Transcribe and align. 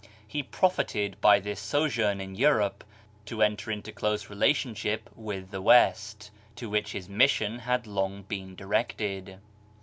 He 0.25 0.41
profited 0.41 1.21
by 1.21 1.39
this 1.39 1.59
sojourn 1.59 2.19
in 2.19 2.33
Europe 2.33 2.83
to 3.27 3.43
enter 3.43 3.69
into 3.69 3.91
close 3.91 4.31
relationship 4.31 5.11
with 5.15 5.51
the 5.51 5.61
West, 5.61 6.31
to 6.55 6.71
which 6.71 6.93
his 6.93 7.07
mission 7.07 7.59
had 7.59 7.85
long 7.85 8.23
been 8.23 8.55
directed. 8.55 9.37